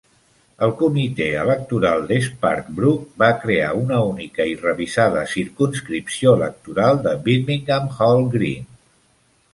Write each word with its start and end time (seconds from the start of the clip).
El 0.67 0.71
comitè 0.77 1.25
electoral 1.41 2.05
de 2.11 2.17
Sparkbrook 2.27 3.03
va 3.25 3.29
crear 3.43 3.69
una 3.81 4.01
única 4.13 4.49
i 4.55 4.55
revisada 4.63 5.27
circumscripció 5.37 6.35
electoral 6.41 7.03
de 7.09 7.17
Birmingham 7.29 7.95
Hall 7.99 8.27
Green. 8.39 8.71